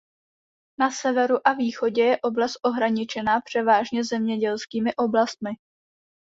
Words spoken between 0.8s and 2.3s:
severu a východě je